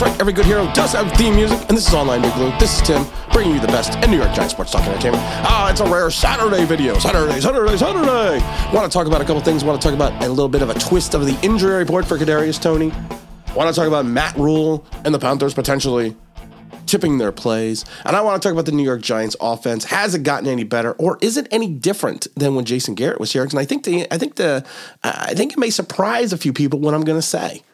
[0.00, 2.50] That's right, every good hero does have theme music, and this is Online Big Blue.
[2.58, 3.04] This is Tim,
[3.34, 5.22] bringing you the best in New York Giants sports talk entertainment.
[5.44, 6.98] Ah, it's a rare Saturday video.
[6.98, 8.74] Saturday, Saturday, Saturday.
[8.74, 9.62] Want to talk about a couple things.
[9.62, 12.16] Want to talk about a little bit of a twist of the injury report for
[12.16, 12.90] Kadarius Toney.
[13.54, 16.16] Want to talk about Matt Rhule and the Panthers potentially
[16.86, 17.84] tipping their plays.
[18.06, 19.84] And I want to talk about the New York Giants offense.
[19.84, 23.34] Has it gotten any better or is it any different than when Jason Garrett was
[23.34, 23.42] here?
[23.42, 24.64] And I think the I think the
[25.04, 27.64] I think it may surprise a few people what I'm going to say.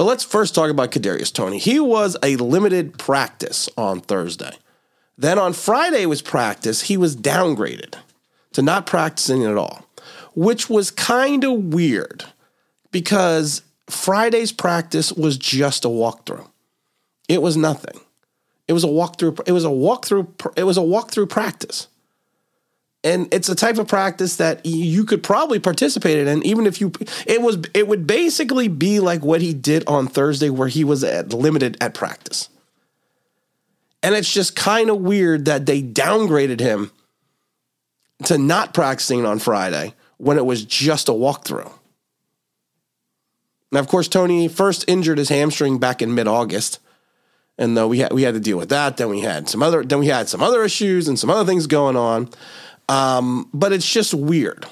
[0.00, 1.58] But let's first talk about Kadarius Toney.
[1.58, 4.56] He was a limited practice on Thursday.
[5.18, 6.80] Then on Friday was practice.
[6.80, 7.96] He was downgraded
[8.54, 9.84] to not practicing at all,
[10.34, 12.24] which was kind of weird
[12.90, 16.48] because Friday's practice was just a walkthrough.
[17.28, 18.00] It was nothing.
[18.68, 19.46] It was a walkthrough.
[19.46, 20.56] It was a walkthrough.
[20.56, 21.88] It was a walkthrough practice,
[23.02, 26.42] and it's a type of practice that you could probably participate in.
[26.44, 26.92] Even if you,
[27.26, 31.02] it was, it would basically be like what he did on Thursday, where he was
[31.02, 32.50] at limited at practice.
[34.02, 36.90] And it's just kind of weird that they downgraded him
[38.24, 41.72] to not practicing on Friday when it was just a walkthrough.
[43.72, 46.80] Now, of course, Toney first injured his hamstring back in mid August
[47.60, 49.84] and though we had we had to deal with that, then we had some other
[49.84, 52.30] then we had some other issues and some other things going on.
[52.90, 54.66] Um, but it's just weird.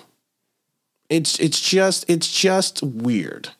[1.08, 3.50] It's it's just it's just weird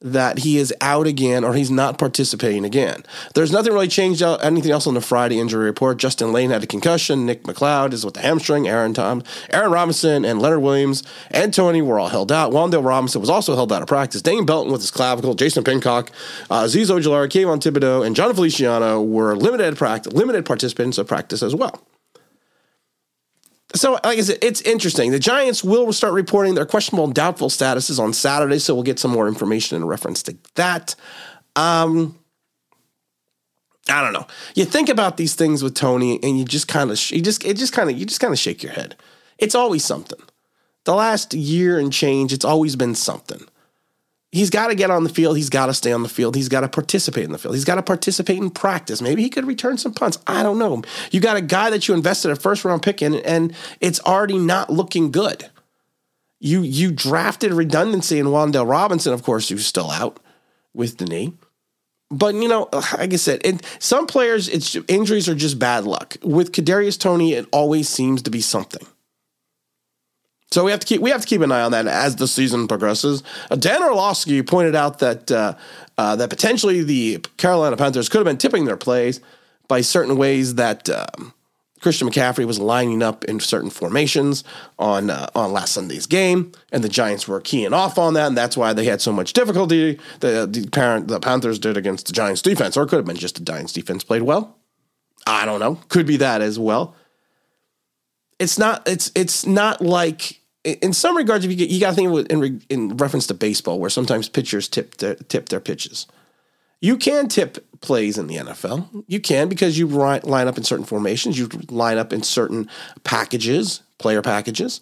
[0.00, 3.02] that he is out again or he's not participating again.
[3.34, 5.96] There's nothing really changed out anything else on the Friday injury report.
[5.96, 7.26] Justin Layne had a concussion.
[7.26, 8.68] Nick McCloud is with the hamstring.
[8.68, 12.52] Aaron Tom, Aaron Robinson, and Leonard Williams and Toney were all held out.
[12.52, 14.22] Wan'Dale Robinson was also held out of practice.
[14.22, 15.34] Dane Belton with his clavicle.
[15.34, 16.10] Jason Pinnock,
[16.50, 21.42] uh, Azeez Ojulari, Kayvon Thibodeaux, and Jon Feliciano were limited practice, limited participants of practice
[21.42, 21.82] as well.
[23.74, 25.10] So, like I said, it's interesting.
[25.10, 28.98] The Giants will start reporting their questionable and doubtful statuses on Saturday, so we'll get
[28.98, 30.94] some more information in reference to that.
[31.54, 32.18] Um,
[33.90, 34.26] I don't know.
[34.54, 37.58] You think about these things with Toney, and you just kind of, you just, it
[37.58, 38.96] just kind of, you just kind of shake your head.
[39.36, 40.20] It's always something.
[40.84, 43.46] The last year and change, it's always been something
[44.32, 45.36] he's got to get on the field.
[45.36, 46.36] He's got to stay on the field.
[46.36, 47.54] He's got to participate in the field.
[47.54, 49.00] He's got to participate in practice.
[49.00, 50.18] Maybe he could return some punts.
[50.26, 50.82] I don't know.
[51.10, 54.38] You got a guy that you invested a first round pick in, and it's already
[54.38, 55.50] not looking good.
[56.40, 60.20] You you drafted redundancy in Wan'Dale Robinson, of course, who's still out
[60.72, 61.34] with the knee.
[62.10, 65.84] But you know, uh, like I said, it, some players, it's injuries are just bad
[65.84, 66.16] luck.
[66.22, 68.86] With Kadarius Toney, it always seems to be something.
[70.50, 72.26] So we have to keep we have to keep an eye on that as the
[72.26, 73.22] season progresses.
[73.50, 75.54] Uh, Dan Orlovsky pointed out that uh,
[75.98, 79.20] uh, that potentially the Carolina Panthers could have been tipping their plays
[79.68, 81.34] by certain ways that um,
[81.80, 84.42] Christian McCaffrey was lining up in certain formations
[84.78, 88.36] on uh, on last Sunday's game, and the Giants were keying off on that, and
[88.36, 90.00] that's why they had so much difficulty.
[90.20, 93.16] The the parent the Panthers did against the Giants defense, or it could have been
[93.16, 94.56] just the Giants defense played well.
[95.26, 95.78] I don't know.
[95.90, 96.96] Could be that as well
[98.38, 101.96] it's not it's it's not like in some regards if you get you got to
[101.96, 106.06] think it in, in reference to baseball where sometimes pitchers tip their, tip their pitches.
[106.80, 110.84] You can tip plays in the NFL you can because you line up in certain
[110.84, 112.68] formations you line up in certain
[113.04, 114.80] packages player packages.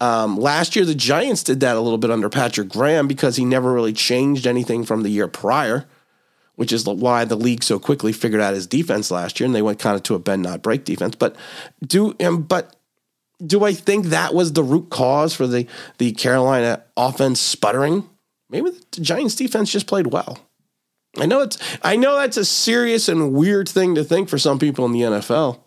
[0.00, 3.44] Um, last year the Giants did that a little bit under Patrick Graham because he
[3.44, 5.86] never really changed anything from the year prior
[6.56, 9.62] which is why the league so quickly figured out his defense last year, and they
[9.62, 11.14] went kind of to a bend not break defense.
[11.14, 11.36] But
[11.86, 12.74] do um, but
[13.44, 15.66] do I think that was the root cause for the
[15.98, 18.08] the Carolina offense sputtering?
[18.48, 20.38] Maybe the Giants defense just played well.
[21.18, 24.58] I know it's I know that's a serious and weird thing to think for some
[24.58, 25.60] people in the NFL,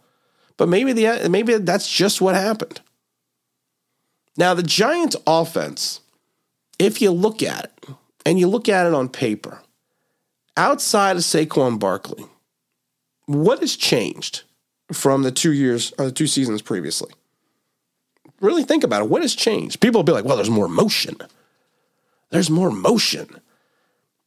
[0.58, 2.82] but maybe the maybe that's just what happened.
[4.38, 6.02] Now the Giants offense,
[6.78, 7.90] if you look at it
[8.26, 9.62] and you look at it on paper,
[10.56, 12.26] outside of Saquon Barkley,
[13.26, 14.44] what has changed
[14.94, 17.12] from the two years or the two seasons previously?
[18.42, 19.10] Really think about it.
[19.10, 19.80] What has changed?
[19.80, 21.18] People will be like, well, there's more motion.
[22.32, 23.40] There's more motion.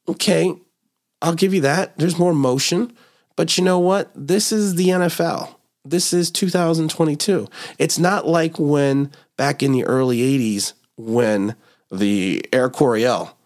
[0.09, 0.55] Okay,
[1.21, 1.97] I'll give you that.
[1.99, 2.93] There's more motion.
[3.37, 4.11] But you know what?
[4.15, 5.55] This is the NFL.
[5.85, 7.49] This is 2022.
[7.79, 11.57] It's not like when back in the early 80s when
[11.91, 13.37] the Air Coryell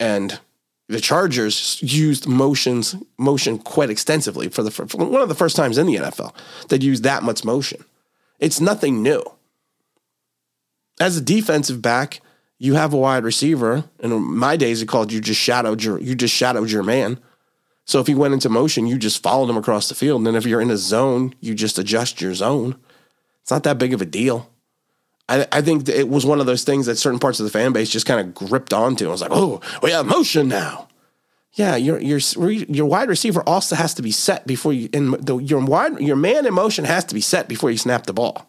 [0.00, 0.40] and
[0.88, 5.76] the Chargers used motions motion quite extensively for the for one of the first times
[5.76, 6.34] in the NFL
[6.68, 7.84] that used that much motion.
[8.38, 9.22] It's nothing new
[11.00, 12.20] as a defensive back,
[12.58, 13.84] you have a wide receiver.
[14.00, 17.20] And in my days, it called you just shadowed your you just shadowed your man.
[17.84, 20.20] So if he went into motion, you just followed him across the field.
[20.20, 22.76] And then if you're in a zone, you just adjust your zone.
[23.40, 24.50] It's not that big of a deal.
[25.28, 27.72] I, I think it was one of those things that certain parts of the fan
[27.72, 29.08] base just kind of gripped onto.
[29.08, 30.88] I was like, oh, we have motion now.
[31.54, 32.20] Yeah, your your
[32.50, 36.14] your wide receiver also has to be set before you and the, your wide your
[36.14, 38.46] man in motion has to be set before you snap the ball.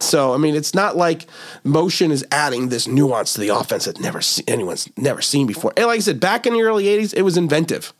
[0.00, 1.26] So I mean, it's not like
[1.62, 5.72] motion is adding this nuance to the offense that never anyone's never seen before.
[5.76, 7.92] And like I said, back in the early '80s, it was inventive.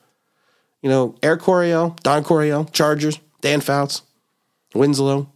[0.83, 4.03] You know, Air Coryell, Don Coryell, Chargers, Dan Fouts,
[4.75, 5.31] Winslow.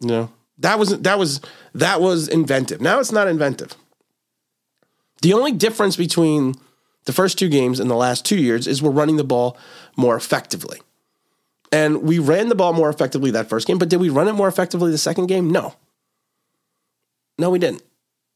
[0.00, 1.40] You know, that was that was
[1.74, 2.80] that was inventive.
[2.80, 3.74] Now it's not inventive.
[5.22, 6.54] The only difference between
[7.04, 9.56] the first two games and the last two years is we're running the ball
[9.96, 10.80] more effectively.
[11.72, 14.32] And we ran the ball more effectively that first game, but did we run it
[14.32, 15.50] more effectively the second game?
[15.50, 15.74] No.
[17.38, 17.82] No, we didn't.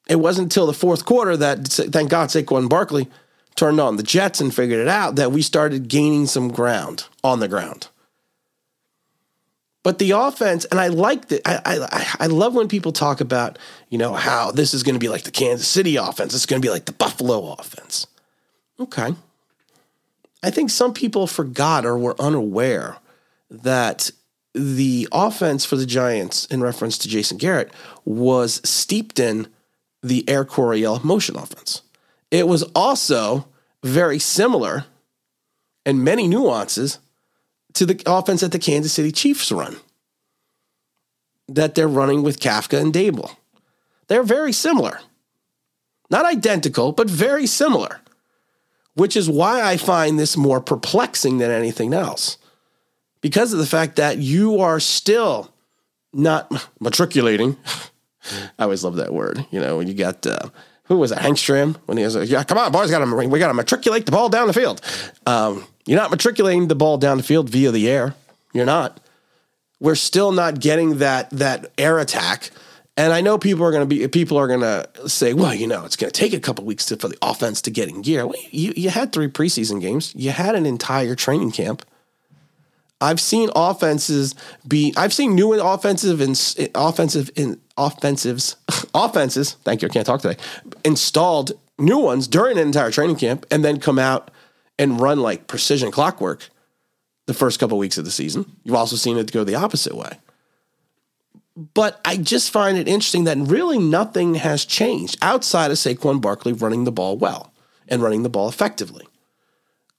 [0.09, 3.09] It wasn't until the fourth quarter that, thank God, Saquon Barkley
[3.55, 7.41] turned on the Jets and figured it out that we started gaining some ground on
[7.41, 7.89] the ground.
[9.83, 11.41] But the offense, and I like that.
[11.47, 14.99] I, I I love when people talk about you know how this is going to
[14.99, 16.35] be like the Kansas City offense.
[16.35, 18.07] It's going to be like the Buffalo offense.
[18.79, 19.15] Okay,
[20.43, 22.99] I think some people forgot or were unaware
[23.51, 24.11] that
[24.55, 27.73] the offense for the Giants, in reference to Jason Garrett,
[28.05, 29.49] was steeped in
[30.03, 31.83] the Air Coryell motion offense.
[32.31, 33.47] It was also
[33.83, 34.87] very similar
[35.85, 36.99] and many nuances
[37.75, 39.77] to the offense that the Kansas City Chiefs run,
[41.49, 43.37] that they're running with Kafka and Daboll.
[44.09, 45.01] They're very similar.
[46.11, 48.01] Not identical, but very similar,
[48.95, 52.37] which is why I find this more perplexing than anything else.
[53.21, 55.53] Because of the fact that you are still
[56.13, 57.57] not matriculating.
[58.59, 59.45] I always love that word.
[59.51, 60.49] You know, when you got uh,
[60.85, 63.29] who was it, Hank Stram, when he was like, "Yeah, come on, boys, got to
[63.29, 64.81] we got to matriculate the ball down the field."
[65.27, 68.15] Um, you're not matriculating the ball down the field via the air.
[68.53, 69.01] You're not.
[69.79, 72.51] We're still not getting that that air attack.
[72.97, 75.67] And I know people are going to be people are going to say, well, you
[75.67, 78.03] know, it's going to take a couple weeks to, for the offense to get in
[78.03, 78.27] gear.
[78.27, 80.13] Well, you you had three preseason games.
[80.15, 81.83] You had an entire training camp.
[83.01, 84.35] I've seen offenses
[84.67, 84.93] be.
[84.97, 86.39] I've seen new and offensive and
[86.75, 88.57] offensive in offensives
[88.95, 89.53] offenses.
[89.65, 89.89] Thank you.
[89.89, 90.41] I can't talk today.
[90.85, 94.31] Installed new ones during an entire training camp, and then come out
[94.79, 96.49] and run like precision clockwork
[97.27, 98.51] the first couple of weeks of the season.
[98.65, 100.19] You've also seen it go the opposite way.
[101.75, 106.53] But I just find it interesting that really nothing has changed outside of Saquon Barkley
[106.53, 107.53] running the ball well
[107.89, 109.07] and running the ball effectively.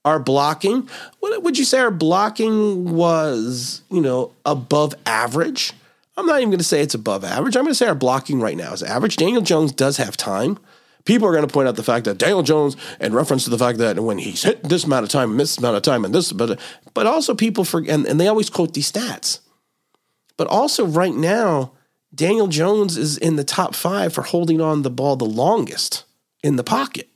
[0.04, 0.88] Our blocking,
[1.20, 5.72] what would you say our blocking was, you know, above average?
[6.16, 7.56] I'm not even going to say it's above average.
[7.56, 9.16] I'm going to say our blocking right now is average.
[9.16, 10.58] Daniel Jones does have time.
[11.04, 13.58] People are going to point out the fact that Daniel Jones, in reference to the
[13.58, 16.32] fact that when he's hit this amount of time, this amount of time, and this,
[16.32, 16.60] but
[16.94, 19.40] but also people forget, and, and they always quote these stats.
[20.36, 21.72] But also right now,
[22.14, 26.04] Daniel Jones is in the top five for holding on the ball the longest
[26.42, 27.08] in the pocket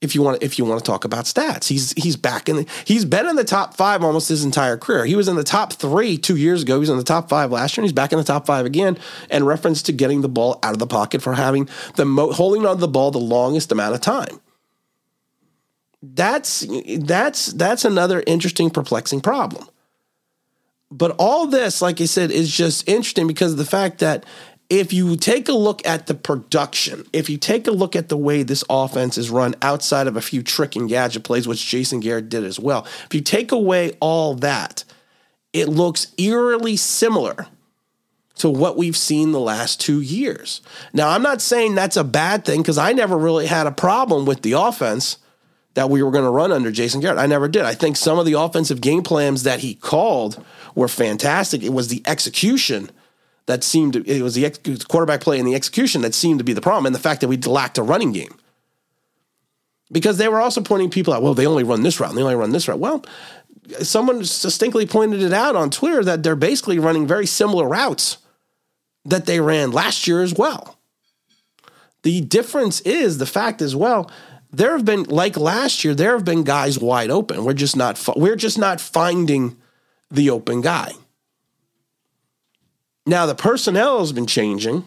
[0.00, 1.66] if you want if you want to talk about stats.
[1.66, 5.04] He's he's back in the, he's been in the top 5 almost his entire career.
[5.04, 6.74] He was in the top 3 2 years ago.
[6.74, 8.64] He was in the top 5 last year and he's back in the top 5
[8.64, 8.98] again
[9.30, 12.64] and reference to getting the ball out of the pocket for having the mo- holding
[12.64, 14.40] on to the ball the longest amount of time.
[16.00, 16.64] That's
[17.00, 19.66] that's that's another interesting perplexing problem.
[20.92, 24.24] But all this like I said is just interesting because of the fact that
[24.70, 28.16] if you take a look at the production, if you take a look at the
[28.16, 32.00] way this offense is run outside of a few trick and gadget plays, which Jason
[32.00, 34.84] Garrett did as well, if you take away all that,
[35.54, 37.46] it looks eerily similar
[38.36, 40.60] to what we've seen the last two years.
[40.92, 44.26] Now, I'm not saying that's a bad thing because I never really had a problem
[44.26, 45.16] with the offense
[45.74, 47.18] that we were going to run under Jason Garrett.
[47.18, 47.62] I never did.
[47.62, 50.44] I think some of the offensive game plans that he called
[50.74, 51.62] were fantastic.
[51.62, 52.90] It was the execution
[53.48, 56.44] that seemed to, it was the ex- quarterback play and the execution that seemed to
[56.44, 58.34] be the problem, and the fact that we lacked a running game.
[59.90, 62.22] Because they were also pointing people out, well, they only run this route, and they
[62.22, 62.78] only run this route.
[62.78, 63.04] Well,
[63.80, 68.18] someone distinctly pointed it out on Twitter that they're basically running very similar routes
[69.06, 70.78] that they ran last year as well.
[72.02, 74.10] The difference is the fact as well.
[74.52, 75.94] There have been like last year.
[75.94, 77.44] There have been guys wide open.
[77.44, 77.98] We're just not.
[78.14, 79.56] We're just not finding
[80.10, 80.92] the open guy.
[83.08, 84.84] Now the personnel has been changing.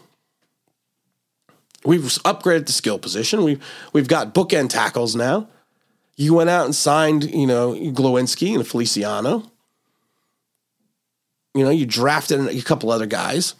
[1.84, 3.44] We've upgraded the skill position.
[3.44, 3.64] We've
[3.94, 5.48] we've got bookend tackles now.
[6.16, 9.52] You went out and signed, you know, Glowinski and Feliciano.
[11.56, 13.56] You know, you drafted a couple other guys.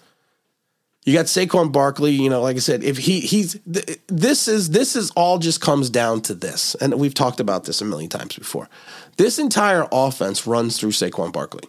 [1.06, 2.12] You got Saquon Barkley.
[2.12, 5.90] You know, like I said, if he he's this is this is all just comes
[5.90, 8.70] down to this, and we've talked about this a million times before.
[9.18, 11.68] This entire offense runs through Saquon Barkley.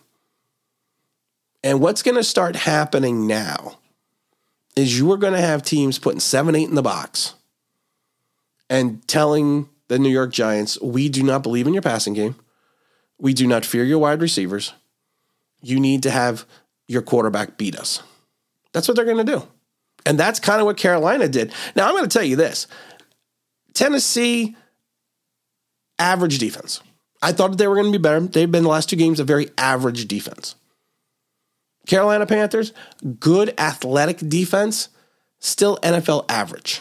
[1.62, 3.78] And what's going to start happening now
[4.74, 7.34] is you are going to have teams putting seven, eight in the box
[8.68, 12.34] and telling the New York Giants, we do not believe in your passing game.
[13.18, 14.72] We do not fear your wide receivers.
[15.60, 16.46] You need to have
[16.88, 18.02] your quarterback beat us.
[18.72, 19.46] That's what they're going to do.
[20.04, 21.52] And that's kind of what Carolina did.
[21.76, 22.66] Now, I'm going to tell you this
[23.74, 24.56] Tennessee,
[25.98, 26.80] average defense.
[27.20, 28.20] I thought they were going to be better.
[28.20, 30.56] They've been the last two games a very average defense.
[31.86, 32.72] Carolina Panthers,
[33.18, 34.88] good athletic defense,
[35.40, 36.80] still NFL average.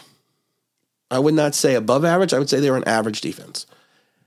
[1.10, 2.32] I would not say above average.
[2.32, 3.66] I would say they're an average defense.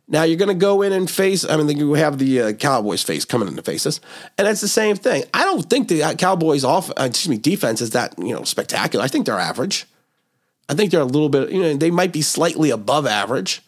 [0.08, 1.44] Now you're going to go in and face.
[1.44, 4.00] I mean, you have the uh, Cowboys face coming in to face us,
[4.38, 5.24] and it's the same thing.
[5.34, 8.44] I don't think the uh, Cowboys off, uh, excuse me, defense is that you know
[8.44, 9.04] spectacular.
[9.04, 9.86] I think they're average.
[10.70, 11.52] I think they're a little bit.
[11.52, 13.64] You know, they might be slightly above average,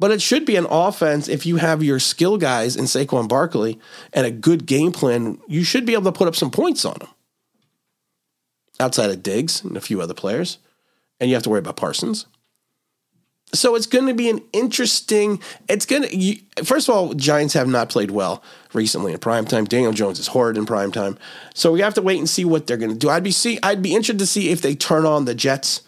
[0.00, 3.78] but it should be an offense if you have your skill guys in Saquon Barkley
[4.12, 5.38] and a good game plan.
[5.46, 7.08] You should be able to put up some points on them.
[8.80, 10.58] Outside of Diggs and a few other players,
[11.20, 12.26] and you have to worry about Parsons
[13.52, 15.40] so it's going to be an interesting.
[15.68, 16.64] It's going to.
[16.64, 18.42] First of all, Giants have not played well
[18.72, 19.64] recently in prime time.
[19.64, 21.18] Daniel Jones is horrid in prime time,
[21.54, 23.10] so we have to wait and see what they're going to do.
[23.10, 23.58] I'd be see.
[23.62, 25.82] I'd be interested to see if they turn on the Jets,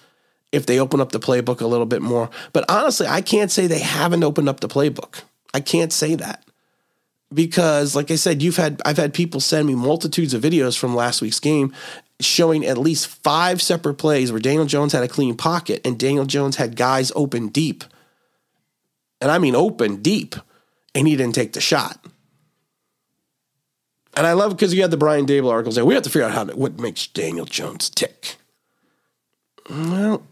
[0.53, 2.31] if they open up the playbook a little bit more.
[2.53, 5.23] But honestly, I can't say they haven't opened up the playbook.
[5.55, 6.45] I can't say that
[7.33, 10.95] because, like I said, you've had I've had people send me multitudes of videos from
[10.95, 11.75] last week's game,
[12.21, 16.27] showing at least five separate plays where Daniel Jones had a clean pocket and Daniel
[16.27, 17.85] Jones had guys open deep.
[19.21, 20.35] And I mean open deep,
[20.95, 22.05] and he didn't take the shot.
[24.15, 26.27] And I love because you had the Brian Daboll article saying we have to figure
[26.27, 28.37] out how to, what makes Daniel Jones tick.
[29.71, 30.23] Well,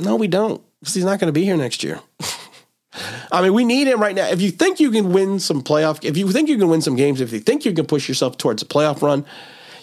[0.00, 2.00] no, we don't, because he's not going to be here next year.
[3.32, 4.26] I mean, we need him right now.
[4.28, 6.96] If you think you can win some playoff, if you think you can win some
[6.96, 9.24] games, if you think you can push yourself towards a playoff run,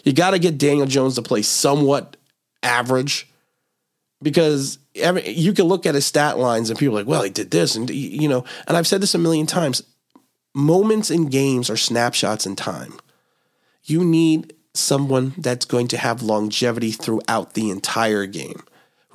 [0.04, 2.18] you got to get Daniel Jones to play somewhat
[2.64, 3.28] average
[4.22, 7.30] because every, you can look at his stat lines and people are like, well, he
[7.30, 7.76] did this.
[7.76, 9.84] And, you know, and I've said this a million times
[10.54, 12.94] moments in games are snapshots in time.
[13.84, 18.64] You need someone that's going to have longevity throughout the entire game,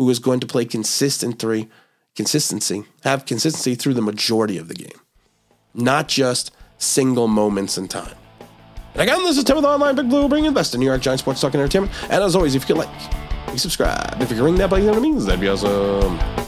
[0.02, 1.68] who is going to play consistent three,
[2.16, 5.00] consistency, have consistency through the majority of the game,
[5.74, 8.16] not just single moments in time.
[8.94, 11.02] And again, this is Tim with Online Big Blue, bringing the best in New York
[11.02, 11.92] Giants sports talk and entertainment.
[12.10, 12.90] And as always, if you could like,
[13.52, 14.20] you subscribe.
[14.20, 15.18] If you can ring that bell, you know what I mean?
[15.20, 16.41] That'd be awesome.